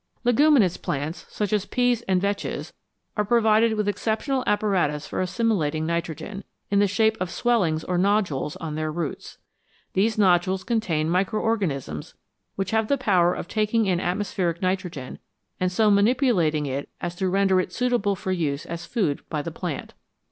Leguminous 0.23 0.77
plants, 0.77 1.27
such 1.29 1.53
as 1.53 1.67
peas 1.67 2.01
and 2.07 2.19
vetches, 2.19 2.73
are 3.15 3.23
provided 3.23 3.73
with 3.75 3.87
exceptional 3.87 4.43
apparatus 4.47 5.05
for 5.05 5.21
assimilating 5.21 5.85
nitrogen, 5.85 6.43
in 6.71 6.79
the 6.79 6.87
shape 6.87 7.15
of 7.21 7.29
swellings 7.29 7.83
or 7.83 7.99
"nodules" 7.99 8.55
on 8.55 8.73
their 8.73 8.91
roots. 8.91 9.37
These 9.93 10.17
nodules 10.17 10.63
contain 10.63 11.07
micro 11.07 11.39
organisms 11.39 12.15
which 12.55 12.71
have 12.71 12.87
the 12.87 12.97
power 12.97 13.35
of 13.35 13.47
taking 13.47 13.85
in 13.85 13.99
atmospheric 13.99 14.59
nitrogen, 14.59 15.19
and 15.59 15.71
so 15.71 15.91
manipulating 15.91 16.65
it 16.65 16.89
as 16.99 17.13
to 17.17 17.29
render 17.29 17.59
it 17.61 17.71
suitable 17.71 18.15
for 18.15 18.31
use 18.31 18.65
as 18.65 18.87
food 18.87 19.21
by 19.29 19.43
the 19.43 19.51
plant. 19.51 19.93